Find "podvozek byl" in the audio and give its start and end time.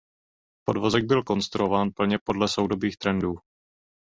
0.67-1.23